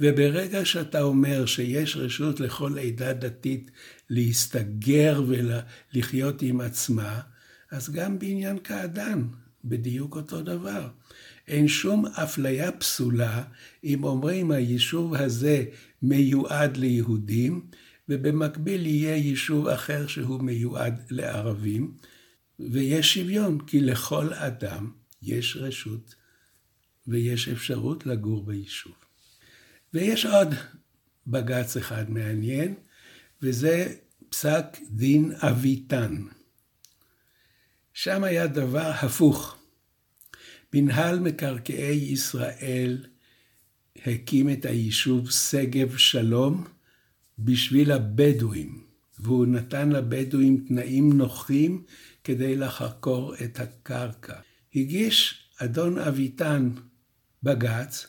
וברגע 0.00 0.64
שאתה 0.64 1.02
אומר 1.02 1.46
שיש 1.46 1.96
רשות 1.96 2.40
לכל 2.40 2.78
עדה 2.78 3.12
דתית 3.12 3.70
להסתגר 4.10 5.22
ולחיות 5.26 6.42
עם 6.42 6.60
עצמה, 6.60 7.20
אז 7.70 7.90
גם 7.90 8.18
בעניין 8.18 8.58
קעדאן, 8.58 9.22
בדיוק 9.64 10.16
אותו 10.16 10.42
דבר. 10.42 10.88
אין 11.48 11.68
שום 11.68 12.06
אפליה 12.06 12.72
פסולה 12.72 13.42
אם 13.84 14.04
אומרים 14.04 14.50
היישוב 14.50 15.14
הזה 15.14 15.64
מיועד 16.02 16.76
ליהודים, 16.76 17.66
ובמקביל 18.08 18.86
יהיה 18.86 19.16
יישוב 19.16 19.68
אחר 19.68 20.06
שהוא 20.06 20.42
מיועד 20.42 21.02
לערבים, 21.10 21.96
ויש 22.58 23.14
שוויון, 23.14 23.66
כי 23.66 23.80
לכל 23.80 24.34
אדם 24.34 24.92
יש 25.22 25.56
רשות 25.56 26.14
ויש 27.06 27.48
אפשרות 27.48 28.06
לגור 28.06 28.46
ביישוב. 28.46 28.94
ויש 29.94 30.26
עוד 30.26 30.54
בג"ץ 31.26 31.76
אחד 31.76 32.10
מעניין, 32.10 32.74
וזה 33.42 33.94
פסק 34.28 34.64
דין 34.90 35.32
אביטן. 35.40 36.22
שם 37.94 38.24
היה 38.24 38.46
דבר 38.46 38.90
הפוך. 39.00 39.56
מנהל 40.74 41.18
מקרקעי 41.18 42.12
ישראל 42.12 43.06
הקים 44.06 44.50
את 44.50 44.64
היישוב 44.64 45.30
שגב 45.30 45.96
שלום 45.96 46.64
בשביל 47.38 47.92
הבדואים, 47.92 48.82
והוא 49.18 49.46
נתן 49.46 49.88
לבדואים 49.88 50.64
תנאים 50.68 51.12
נוחים 51.12 51.82
כדי 52.24 52.56
לחקור 52.56 53.34
את 53.44 53.60
הקרקע. 53.60 54.34
הגיש 54.74 55.48
אדון 55.58 55.98
אביטן 55.98 56.70
בג"ץ, 57.42 58.06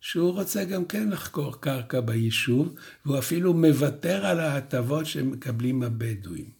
שהוא 0.00 0.32
רוצה 0.32 0.64
גם 0.64 0.84
כן 0.84 1.08
לחקור 1.08 1.60
קרקע 1.60 2.00
ביישוב, 2.00 2.74
והוא 3.06 3.18
אפילו 3.18 3.54
מוותר 3.54 4.26
על 4.26 4.40
ההטבות 4.40 5.06
שמקבלים 5.06 5.82
הבדואים. 5.82 6.50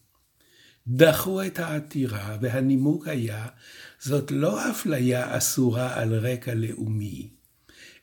דחו 0.86 1.42
את 1.42 1.58
העתירה, 1.58 2.36
והנימוק 2.40 3.08
היה, 3.08 3.46
זאת 4.00 4.30
לא 4.30 4.70
אפליה 4.70 5.38
אסורה 5.38 6.00
על 6.00 6.14
רקע 6.14 6.54
לאומי, 6.54 7.28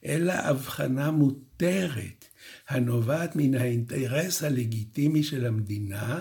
אלא 0.06 0.34
הבחנה 0.34 1.12
מותרת, 1.12 2.26
הנובעת 2.70 3.36
מן 3.36 3.56
האינטרס 3.56 4.44
הלגיטימי 4.44 5.24
של 5.24 5.46
המדינה 5.46 6.20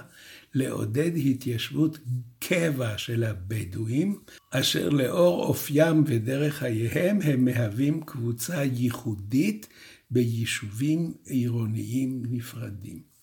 לעודד 0.55 1.11
התיישבות 1.17 1.99
קבע 2.39 2.99
של 2.99 3.25
הבדואים, 3.25 4.19
אשר 4.51 4.89
לאור 4.89 5.45
אופיים 5.45 6.05
ודרך 6.07 6.55
חייהם 6.55 7.19
הם 7.23 7.45
מהווים 7.45 8.01
קבוצה 8.01 8.65
ייחודית 8.65 9.69
ביישובים 10.11 11.15
עירוניים 11.27 12.23
נפרדים. 12.31 13.15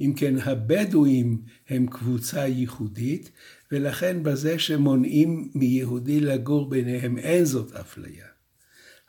אם 0.00 0.12
כן, 0.16 0.34
הבדואים 0.38 1.42
הם 1.68 1.86
קבוצה 1.86 2.46
ייחודית, 2.46 3.30
ולכן 3.72 4.22
בזה 4.22 4.58
שמונעים 4.58 5.50
מיהודי 5.54 6.20
לגור 6.20 6.70
ביניהם 6.70 7.18
אין 7.18 7.44
זאת 7.44 7.72
אפליה. 7.72 8.26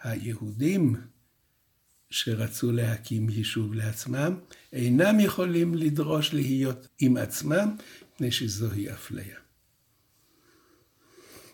היהודים 0.03 0.95
שרצו 2.11 2.71
להקים 2.71 3.29
יישוב 3.29 3.73
לעצמם, 3.73 4.39
אינם 4.73 5.19
יכולים 5.19 5.75
לדרוש 5.75 6.33
להיות 6.33 6.87
עם 6.99 7.17
עצמם, 7.17 7.75
מפני 8.13 8.31
שזוהי 8.31 8.91
אפליה. 8.91 9.35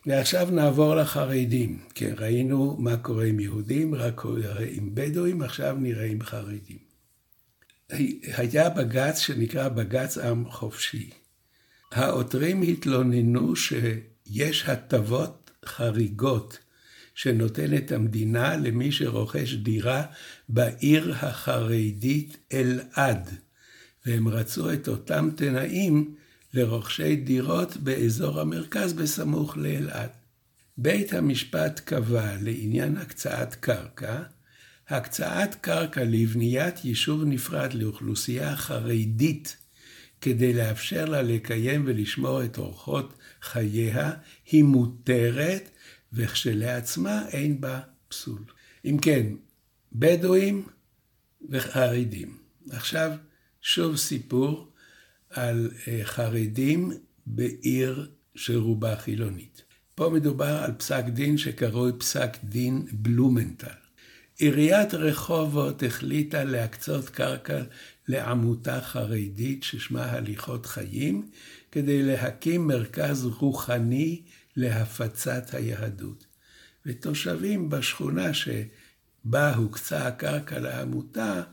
ועכשיו 0.05 0.47
נעבור 0.51 0.95
לחרדים. 0.95 1.79
כן, 1.95 2.13
ראינו 2.17 2.75
מה 2.79 2.97
קורה 2.97 3.25
עם 3.25 3.39
יהודים, 3.39 3.95
רק 3.95 4.15
קורה 4.15 4.39
עם 4.69 4.89
בדואים, 4.93 5.41
עכשיו 5.41 5.77
נראה 5.79 6.05
עם 6.05 6.23
חרדים. 6.23 6.77
היה 8.37 8.69
בג"ץ 8.69 9.19
שנקרא 9.19 9.69
בג"ץ 9.69 10.17
עם 10.17 10.49
חופשי. 10.49 11.09
העותרים 11.91 12.61
התלוננו 12.61 13.55
שיש 13.55 14.65
הטבות 14.69 15.51
חריגות 15.65 16.59
שנותנת 17.15 17.91
המדינה 17.91 18.57
למי 18.57 18.91
שרוכש 18.91 19.53
דירה 19.53 20.05
בעיר 20.49 21.13
החרדית 21.13 22.37
אלעד, 22.53 23.29
והם 24.05 24.27
רצו 24.27 24.73
את 24.73 24.87
אותם 24.87 25.29
תנאים 25.35 26.15
לרוכשי 26.53 27.15
דירות 27.15 27.77
באזור 27.77 28.39
המרכז 28.39 28.93
בסמוך 28.93 29.57
לאלעד. 29.57 30.09
בית 30.77 31.13
המשפט 31.13 31.79
קבע 31.79 32.35
לעניין 32.41 32.97
הקצאת 32.97 33.55
קרקע, 33.55 34.23
הקצאת 34.89 35.55
קרקע 35.55 36.03
לבניית 36.03 36.85
יישוב 36.85 37.23
נפרד 37.23 37.73
לאוכלוסייה 37.73 38.55
חרדית 38.55 39.57
כדי 40.21 40.53
לאפשר 40.53 41.05
לה 41.05 41.21
לקיים 41.21 41.83
ולשמור 41.87 42.43
את 42.43 42.57
אורחות 42.57 43.13
חייה, 43.41 44.11
היא 44.51 44.63
מותרת 44.63 45.69
וכשלעצמה 46.13 47.21
אין 47.29 47.61
בה 47.61 47.79
פסול. 48.07 48.41
אם 48.85 48.97
כן, 49.01 49.25
בדואים 49.99 50.67
וחרדים. 51.49 52.37
עכשיו 52.69 53.11
שוב 53.61 53.95
סיפור 53.95 54.71
על 55.29 55.71
אה, 55.87 55.99
חרדים 56.03 56.91
בעיר 57.25 58.11
שרובה 58.35 58.95
חילונית. 58.95 59.63
פה 59.95 60.09
מדובר 60.09 60.63
על 60.63 60.71
פסק 60.71 61.03
דין 61.05 61.37
שקרוי 61.37 61.91
פסק 61.99 62.37
דין 62.43 62.85
בלומנטל. 62.91 63.67
עיריית 64.37 64.93
רחובות 64.93 65.83
החליטה 65.83 66.43
להקצות 66.43 67.09
קרקע 67.09 67.63
לעמותה 68.07 68.81
חרדית 68.81 69.63
ששמה 69.63 70.05
הליכות 70.05 70.65
חיים, 70.65 71.29
כדי 71.71 72.03
להקים 72.03 72.67
מרכז 72.67 73.25
רוחני 73.25 74.21
להפצת 74.55 75.53
היהדות. 75.53 76.25
ותושבים 76.85 77.69
בשכונה 77.69 78.33
שבה 79.27 79.55
הוקצה 79.55 80.07
הקרקע 80.07 80.59
לעמותה, 80.59 81.43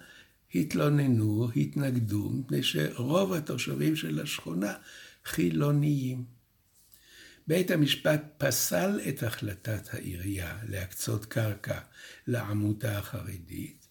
התלוננו, 0.55 1.49
התנגדו, 1.57 2.31
מפני 2.31 2.63
שרוב 2.63 3.33
התושבים 3.33 3.97
של 3.97 4.21
השכונה 4.21 4.73
חילוניים. 5.25 6.25
בית 7.47 7.71
המשפט 7.71 8.23
פסל 8.39 9.01
את 9.09 9.23
החלטת 9.23 9.95
העירייה 9.95 10.59
להקצות 10.69 11.25
קרקע 11.25 11.79
לעמותה 12.27 12.99
החרדית. 12.99 13.87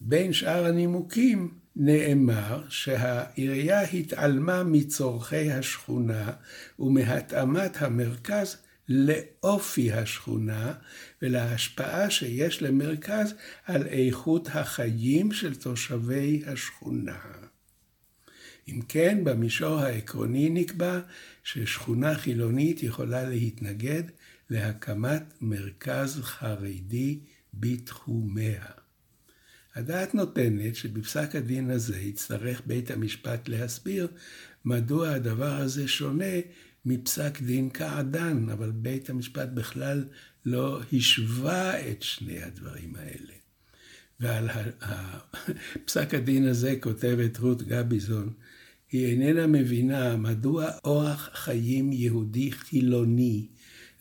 בין 0.00 0.32
שאר 0.32 0.66
הנימוקים 0.66 1.54
נאמר 1.76 2.64
שהעירייה 2.68 3.80
התעלמה 3.80 4.64
מצורכי 4.64 5.52
השכונה 5.52 6.32
ומהתאמת 6.78 7.82
המרכז 7.82 8.56
לאופי 8.88 9.92
השכונה 9.92 10.74
ולהשפעה 11.22 12.10
שיש 12.10 12.62
למרכז 12.62 13.34
על 13.64 13.86
איכות 13.86 14.48
החיים 14.52 15.32
של 15.32 15.54
תושבי 15.54 16.42
השכונה. 16.46 17.18
אם 18.68 18.80
כן, 18.88 19.24
במישור 19.24 19.78
העקרוני 19.78 20.50
נקבע 20.50 21.00
ששכונה 21.44 22.14
חילונית 22.14 22.82
יכולה 22.82 23.28
להתנגד 23.28 24.02
להקמת 24.50 25.22
מרכז 25.40 26.20
חרדי 26.22 27.18
בתחומיה. 27.54 28.64
הדעת 29.74 30.14
נותנת 30.14 30.76
שבפסק 30.76 31.34
הדין 31.34 31.70
הזה 31.70 31.98
יצטרך 32.00 32.62
בית 32.66 32.90
המשפט 32.90 33.48
להסביר 33.48 34.08
מדוע 34.64 35.10
הדבר 35.10 35.52
הזה 35.52 35.88
שונה 35.88 36.34
מפסק 36.88 37.42
דין 37.42 37.68
קעדן, 37.68 38.48
אבל 38.48 38.70
בית 38.70 39.10
המשפט 39.10 39.48
בכלל 39.54 40.04
לא 40.46 40.80
השווה 40.92 41.90
את 41.90 42.02
שני 42.02 42.42
הדברים 42.42 42.94
האלה. 42.96 43.34
ועל 44.20 44.48
פסק 45.86 46.14
הדין 46.14 46.48
הזה 46.48 46.76
כותבת 46.80 47.38
רות 47.38 47.62
גביזון, 47.62 48.32
היא 48.92 49.06
איננה 49.06 49.46
מבינה 49.46 50.16
מדוע 50.16 50.70
אורח 50.84 51.30
חיים 51.34 51.92
יהודי 51.92 52.52
חילוני 52.52 53.46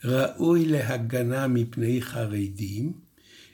ראוי 0.04 0.65
להגנה 0.65 1.47
מפני 1.47 2.02
חרדים, 2.02 2.93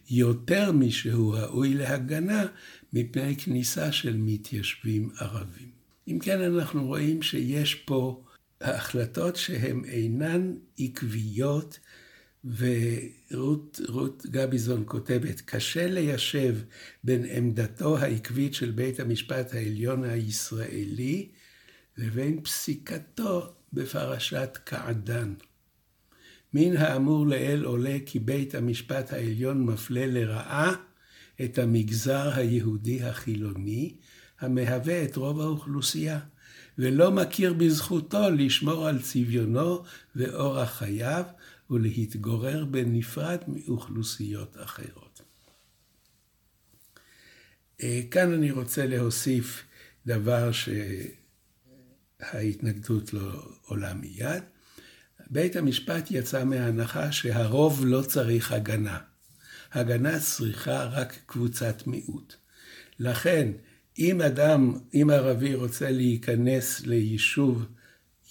יותר 0.09 0.71
משהוא 0.71 1.35
ראוי 1.35 1.73
להגנה 1.73 2.45
מפני 2.93 3.35
כניסה 3.35 3.91
של 3.91 4.17
מתיישבים 4.17 5.09
ערבים. 5.19 5.69
אם 6.07 6.19
כן, 6.19 6.41
אנחנו 6.41 6.85
רואים 6.85 7.21
שיש 7.21 7.75
פה 7.75 8.22
החלטות 8.63 9.35
שהן 9.35 9.85
אינן 9.85 10.55
עקביות, 10.79 11.79
ורות 12.45 13.81
גביזון 14.25 14.83
כותבת, 14.85 15.41
קשה 15.41 15.87
ליישב 15.87 16.57
בין 17.03 17.25
עמדתו 17.25 17.97
העקבית 17.97 18.53
של 18.53 18.71
בית 18.71 18.99
המשפט 18.99 19.53
העליון 19.53 20.03
הישראלי 20.03 21.29
לבין 21.97 22.41
פסיקתו 22.43 23.53
בפרשת 23.73 24.57
קעדן. 24.63 25.33
מן 26.53 26.77
האמור 26.77 27.27
לעיל 27.27 27.63
עולה 27.63 27.97
כי 28.05 28.19
בית 28.19 28.55
המשפט 28.55 29.13
העליון 29.13 29.65
מפלה 29.65 30.05
לרעה 30.05 30.73
את 31.43 31.57
המגזר 31.57 32.31
היהודי 32.35 33.03
החילוני, 33.03 33.95
המהווה 34.39 35.03
את 35.03 35.15
רוב 35.15 35.41
האוכלוסייה, 35.41 36.19
ולא 36.77 37.11
מכיר 37.11 37.53
בזכותו 37.53 38.29
לשמור 38.29 38.87
על 38.87 39.01
צביונו 39.01 39.83
ואורח 40.15 40.77
חייו 40.77 41.23
ולהתגורר 41.69 42.65
בנפרד 42.65 43.39
מאוכלוסיות 43.47 44.57
אחרות. 44.63 45.21
אה, 47.83 48.01
כאן 48.11 48.33
אני 48.33 48.51
רוצה 48.51 48.85
להוסיף 48.85 49.63
דבר 50.05 50.51
שההתנגדות 52.21 53.13
לא 53.13 53.57
עולה 53.61 53.93
מיד. 53.93 54.43
בית 55.29 55.55
המשפט 55.55 56.11
יצא 56.11 56.43
מההנחה 56.43 57.11
שהרוב 57.11 57.85
לא 57.85 58.01
צריך 58.01 58.51
הגנה. 58.51 58.99
הגנה 59.71 60.19
צריכה 60.19 60.83
רק 60.83 61.17
קבוצת 61.25 61.87
מיעוט. 61.87 62.35
לכן, 62.99 63.51
אם 63.99 64.21
אדם, 64.21 64.73
אם 64.93 65.09
ערבי 65.13 65.55
רוצה 65.55 65.91
להיכנס 65.91 66.85
ליישוב 66.85 67.65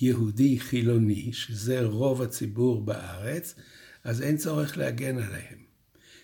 יהודי 0.00 0.60
חילוני, 0.60 1.32
שזה 1.32 1.84
רוב 1.84 2.22
הציבור 2.22 2.84
בארץ, 2.84 3.54
אז 4.04 4.22
אין 4.22 4.36
צורך 4.36 4.78
להגן 4.78 5.18
עליהם. 5.18 5.58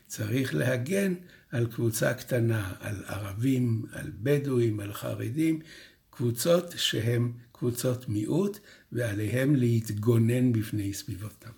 צריך 0.07 0.55
להגן 0.55 1.15
על 1.51 1.67
קבוצה 1.67 2.15
קטנה, 2.15 2.73
על 2.81 3.05
ערבים, 3.07 3.83
על 3.93 4.11
בדואים, 4.15 4.81
על 4.81 4.93
חרדים, 4.93 5.61
קבוצות 6.11 6.75
שהן 6.77 7.33
קבוצות 7.53 8.09
מיעוט, 8.09 8.59
ועליהם 8.93 9.57
להתגונן 9.57 10.53
בפני 10.53 10.95
סביבותם. 10.95 11.51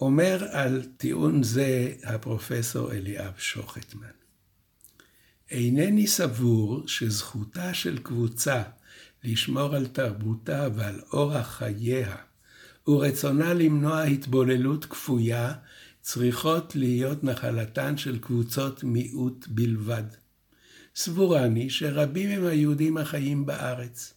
אומר 0.00 0.44
על 0.50 0.82
טיעון 0.96 1.42
זה 1.42 1.92
הפרופסור 2.04 2.92
אליאב 2.92 3.32
שוחטמן. 3.38 4.20
אינני 5.50 6.06
סבור 6.06 6.82
שזכותה 6.86 7.74
של 7.74 7.98
קבוצה 7.98 8.62
לשמור 9.24 9.74
על 9.76 9.86
תרבותה 9.86 10.68
ועל 10.74 11.00
אורח 11.12 11.46
חייה, 11.46 12.16
ורצונה 12.88 13.54
למנוע 13.54 14.02
התבוללות 14.02 14.84
כפויה, 14.84 15.52
צריכות 16.00 16.76
להיות 16.76 17.24
נחלתן 17.24 17.96
של 17.96 18.18
קבוצות 18.18 18.84
מיעוט 18.84 19.46
בלבד. 19.48 20.02
סבורני 20.96 21.70
שרבים 21.70 22.30
הם 22.30 22.46
היהודים 22.46 22.96
החיים 22.96 23.46
בארץ, 23.46 24.14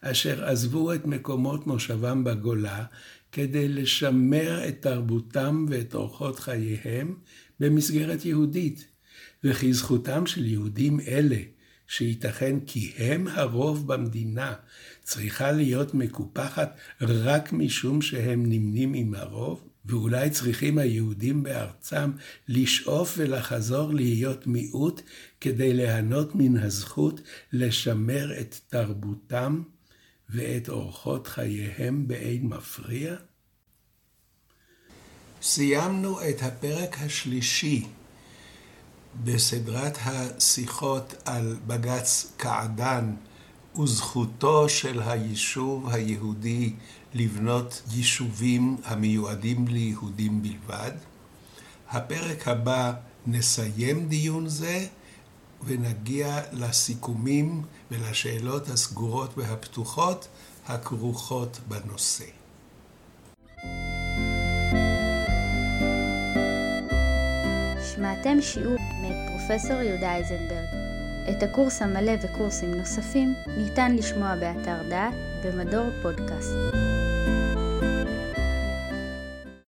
אשר 0.00 0.44
עזבו 0.44 0.92
את 0.92 1.06
מקומות 1.06 1.66
מושבם 1.66 2.24
בגולה 2.24 2.84
כדי 3.32 3.68
לשמר 3.68 4.68
את 4.68 4.82
תרבותם 4.82 5.66
ואת 5.68 5.94
אורחות 5.94 6.38
חייהם 6.38 7.16
במסגרת 7.60 8.24
יהודית, 8.24 8.95
וכי 9.48 9.72
זכותם 9.72 10.26
של 10.26 10.46
יהודים 10.46 11.00
אלה, 11.00 11.38
שייתכן 11.86 12.60
כי 12.66 12.92
הם 12.96 13.28
הרוב 13.28 13.92
במדינה, 13.92 14.54
צריכה 15.02 15.52
להיות 15.52 15.94
מקופחת 15.94 16.76
רק 17.00 17.52
משום 17.52 18.02
שהם 18.02 18.42
נמנים 18.46 18.94
עם 18.94 19.14
הרוב? 19.14 19.68
ואולי 19.84 20.30
צריכים 20.30 20.78
היהודים 20.78 21.42
בארצם 21.42 22.10
לשאוף 22.48 23.14
ולחזור 23.18 23.94
להיות 23.94 24.46
מיעוט 24.46 25.00
כדי 25.40 25.72
ליהנות 25.72 26.34
מן 26.34 26.56
הזכות 26.56 27.20
לשמר 27.52 28.40
את 28.40 28.54
תרבותם 28.68 29.62
ואת 30.30 30.68
אורחות 30.68 31.26
חייהם 31.26 32.08
באין 32.08 32.46
מפריע? 32.46 33.16
סיימנו 35.42 36.20
את 36.28 36.42
הפרק 36.42 36.96
השלישי 37.00 37.86
בסדרת 39.24 39.98
השיחות 40.04 41.14
על 41.24 41.56
בג"ץ 41.66 42.32
קעדאן 42.36 43.14
וזכותו 43.78 44.68
של 44.68 45.02
היישוב 45.02 45.88
היהודי 45.88 46.72
לבנות 47.14 47.82
יישובים 47.92 48.76
המיועדים 48.84 49.68
ליהודים 49.68 50.42
בלבד. 50.42 50.92
הפרק 51.90 52.48
הבא 52.48 52.92
נסיים 53.26 54.08
דיון 54.08 54.48
זה 54.48 54.86
ונגיע 55.64 56.40
לסיכומים 56.52 57.62
ולשאלות 57.90 58.68
הסגורות 58.68 59.38
והפתוחות 59.38 60.28
הכרוכות 60.66 61.60
בנושא. 61.68 62.24
שמעתם 67.94 68.40
שיעור 68.40 68.76
פרופסור 69.46 69.82
יהודה 69.82 70.16
איזנברג. 70.16 70.66
את 71.30 71.42
הקורס 71.42 71.82
המלא 71.82 72.12
וקורסים 72.22 72.74
נוספים 72.74 73.34
ניתן 73.46 73.96
לשמוע 73.96 74.34
באתר 74.36 74.82
דעת 74.88 75.14
במדור 75.44 75.90
פודקאסט. 76.02 76.85